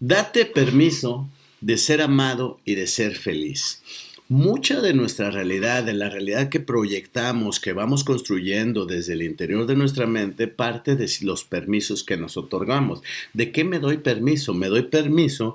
[0.00, 1.26] Date permiso
[1.62, 3.80] de ser amado y de ser feliz.
[4.28, 9.66] Mucha de nuestra realidad, de la realidad que proyectamos, que vamos construyendo desde el interior
[9.66, 13.02] de nuestra mente, parte de los permisos que nos otorgamos.
[13.32, 14.52] ¿De qué me doy permiso?
[14.52, 15.54] Me doy permiso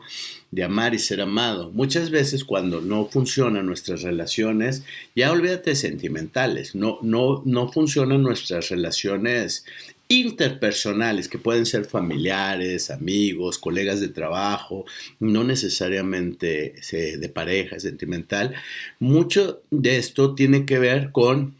[0.49, 1.69] de amar y ser amado.
[1.71, 4.83] Muchas veces cuando no funcionan nuestras relaciones,
[5.15, 9.65] ya olvídate sentimentales, no, no, no funcionan nuestras relaciones
[10.11, 14.85] interpersonales, que pueden ser familiares, amigos, colegas de trabajo,
[15.19, 18.53] no necesariamente de pareja, sentimental.
[18.99, 21.55] Mucho de esto tiene que ver con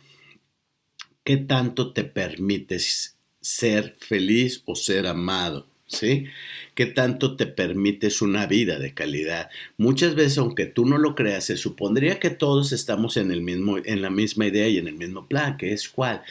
[1.24, 6.26] qué tanto te permites ser feliz o ser amado, ¿sí?
[6.76, 9.50] ¿Qué tanto te permites una vida de calidad?
[9.78, 13.78] Muchas veces, aunque tú no lo creas, se supondría que todos estamos en, el mismo,
[13.78, 16.22] en la misma idea y en el mismo plan, que es cuál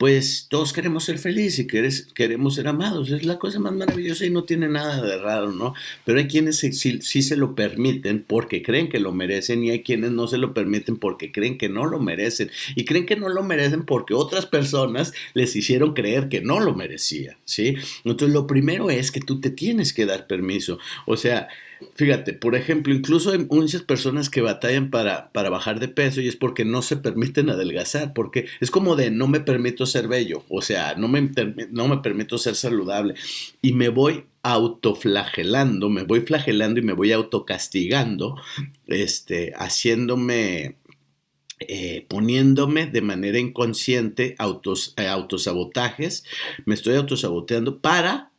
[0.00, 1.66] pues todos queremos ser felices y
[2.14, 3.10] queremos ser amados.
[3.10, 5.74] Es la cosa más maravillosa y no tiene nada de raro, ¿no?
[6.06, 10.12] Pero hay quienes sí, se lo permiten porque creen que lo merecen y hay quienes
[10.12, 12.50] no se lo permiten porque creen que no lo merecen.
[12.76, 16.74] Y creen que no lo merecen porque otras personas les hicieron creer que no lo
[16.74, 17.74] merecían, ¿sí?
[18.02, 20.78] Entonces lo primero es que tú te tienes que dar permiso.
[21.04, 21.48] O sea,
[21.94, 26.28] Fíjate, por ejemplo, incluso hay muchas personas que batallan para, para bajar de peso y
[26.28, 30.44] es porque no se permiten adelgazar, porque es como de no me permito ser bello,
[30.48, 31.30] o sea, no me,
[31.70, 33.14] no me permito ser saludable
[33.62, 38.36] y me voy autoflagelando, me voy flagelando y me voy autocastigando,
[38.86, 40.76] este, haciéndome
[41.62, 46.24] eh, poniéndome de manera inconsciente autos, eh, autosabotajes,
[46.64, 48.29] me estoy autosaboteando para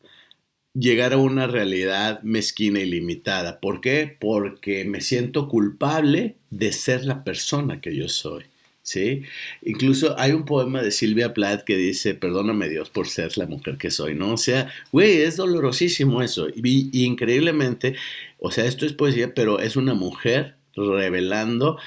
[0.73, 3.59] llegar a una realidad mezquina y limitada.
[3.59, 4.15] ¿Por qué?
[4.19, 8.45] Porque me siento culpable de ser la persona que yo soy.
[8.83, 9.21] ¿Sí?
[9.61, 13.77] Incluso hay un poema de Silvia Plath que dice, perdóname Dios por ser la mujer
[13.77, 14.33] que soy, ¿no?
[14.33, 16.49] O sea, güey, es dolorosísimo eso.
[16.49, 17.95] Y, y increíblemente,
[18.39, 21.77] o sea, esto es poesía, pero es una mujer revelando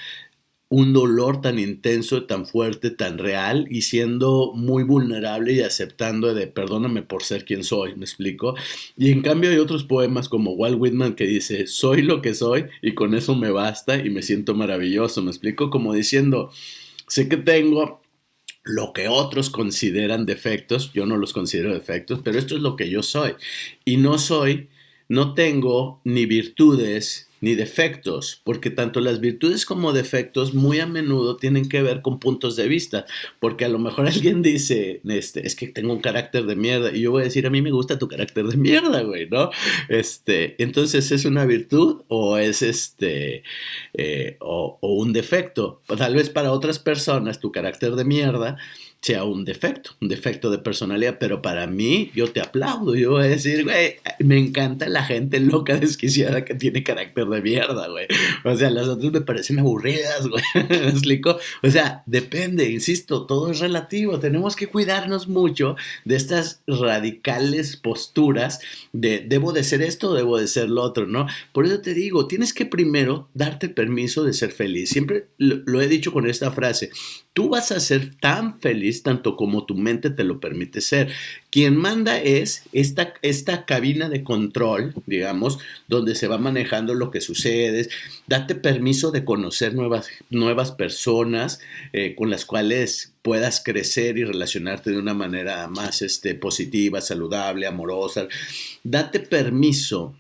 [0.69, 6.47] un dolor tan intenso, tan fuerte, tan real y siendo muy vulnerable y aceptando de
[6.47, 8.55] perdóname por ser quien soy, me explico.
[8.97, 12.65] Y en cambio hay otros poemas como Walt Whitman que dice, soy lo que soy
[12.83, 16.51] y con eso me basta y me siento maravilloso, me explico como diciendo,
[17.07, 18.01] sé que tengo
[18.65, 22.89] lo que otros consideran defectos, yo no los considero defectos, pero esto es lo que
[22.89, 23.35] yo soy.
[23.85, 24.71] Y no soy,
[25.09, 31.37] no tengo ni virtudes, ni defectos, porque tanto las virtudes como defectos muy a menudo
[31.37, 33.05] tienen que ver con puntos de vista,
[33.39, 37.03] porque a lo mejor alguien dice, este, es que tengo un carácter de mierda, y
[37.03, 39.51] yo voy a decir, a mí me gusta tu carácter de mierda, güey, ¿no?
[39.91, 43.43] Este, entonces, ¿es una virtud o es este,
[43.93, 45.83] eh, o, un defecto?
[45.99, 48.57] Tal vez para otras personas tu carácter de mierda
[49.05, 53.25] sea un defecto, un defecto de personalidad, pero para mí yo te aplaudo, yo voy
[53.25, 58.07] a decir, güey, me encanta la gente loca, desquiciada que tiene carácter de mierda, güey.
[58.45, 60.43] O sea, las otras me parecen aburridas, güey.
[60.69, 61.39] ¿Me explico?
[61.63, 68.61] O sea, depende, insisto, todo es relativo, tenemos que cuidarnos mucho de estas radicales posturas
[68.93, 71.27] de debo de ser esto, debo de ser lo otro, ¿no?
[71.53, 74.91] Por eso te digo, tienes que primero darte permiso de ser feliz.
[74.91, 76.91] Siempre lo he dicho con esta frase,
[77.33, 81.13] tú vas a ser tan feliz tanto como tu mente te lo permite ser.
[81.55, 87.21] Quien manda es esta, esta cabina de control, digamos, donde se va manejando lo que
[87.21, 87.89] sucede.
[88.27, 91.61] Date permiso de conocer nuevas, nuevas personas
[91.93, 97.69] eh, con las cuales puedas crecer y relacionarte de una manera más este, positiva, saludable,
[97.69, 98.27] amorosa.
[98.83, 100.13] Date permiso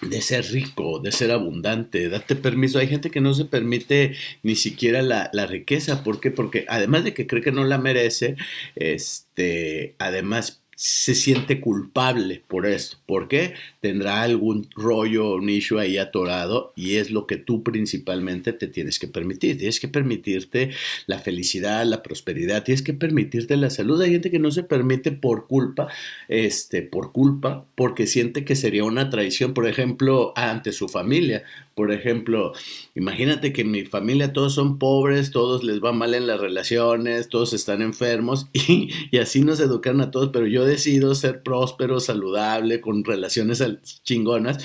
[0.00, 2.78] de ser rico, de ser abundante, date permiso.
[2.78, 6.02] Hay gente que no se permite ni siquiera la, la, riqueza.
[6.02, 6.30] ¿Por qué?
[6.30, 8.36] Porque además de que cree que no la merece,
[8.76, 12.98] este, además se siente culpable por esto.
[13.06, 13.54] ¿Por qué?
[13.80, 18.98] Tendrá algún rollo o nicho ahí atorado y es lo que tú principalmente te tienes
[18.98, 19.58] que permitir.
[19.58, 20.70] Tienes que permitirte
[21.06, 24.00] la felicidad, la prosperidad, tienes que permitirte la salud.
[24.00, 25.88] Hay gente que no se permite por culpa,
[26.28, 31.44] este, por culpa, porque siente que sería una traición, por ejemplo, ante su familia.
[31.74, 32.52] Por ejemplo,
[32.94, 37.28] imagínate que en mi familia todos son pobres, todos les va mal en las relaciones,
[37.28, 42.00] todos están enfermos y, y así nos educan a todos, pero yo decido ser próspero,
[42.00, 43.62] saludable, con relaciones
[44.02, 44.64] chingonas.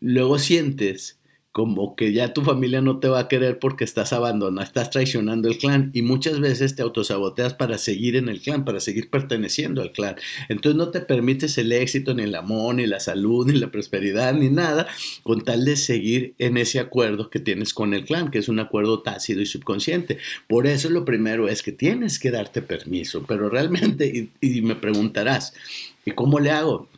[0.00, 1.18] Luego sientes
[1.56, 5.48] como que ya tu familia no te va a querer porque estás abandonando, estás traicionando
[5.48, 9.80] el clan y muchas veces te autosaboteas para seguir en el clan, para seguir perteneciendo
[9.80, 10.16] al clan.
[10.50, 14.34] Entonces no te permites el éxito, ni el amor, ni la salud, ni la prosperidad,
[14.34, 14.86] ni nada,
[15.22, 18.60] con tal de seguir en ese acuerdo que tienes con el clan, que es un
[18.60, 20.18] acuerdo tácito y subconsciente.
[20.48, 24.74] Por eso lo primero es que tienes que darte permiso, pero realmente, y, y me
[24.74, 25.54] preguntarás,
[26.04, 26.90] ¿y cómo le hago?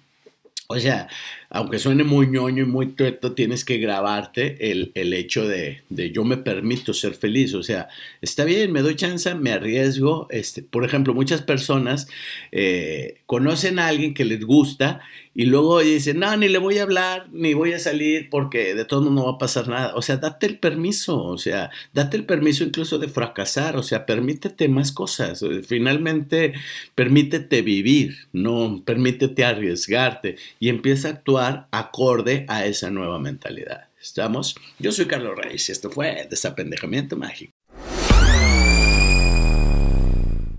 [0.71, 1.09] O sea,
[1.50, 6.11] aunque suene muy ñoño y muy tueto, tienes que grabarte el, el hecho de, de,
[6.11, 7.55] yo me permito ser feliz.
[7.55, 7.89] O sea,
[8.21, 10.27] está bien, me doy chance, me arriesgo.
[10.31, 12.09] Este, por ejemplo, muchas personas
[12.53, 15.00] eh, conocen a alguien que les gusta
[15.39, 18.85] y luego dicen, no, ni le voy a hablar, ni voy a salir porque de
[18.85, 19.95] todo no va a pasar nada.
[19.95, 24.05] O sea, date el permiso, o sea, date el permiso incluso de fracasar, o sea,
[24.05, 25.45] permítete más cosas.
[25.65, 26.55] Finalmente,
[26.97, 33.88] permítete vivir, no permítete arriesgarte y empieza a acorde a esa nueva mentalidad.
[34.00, 34.55] ¿Estamos?
[34.79, 37.58] Yo soy Carlos Reyes y esto fue Desapendejamiento Mágico.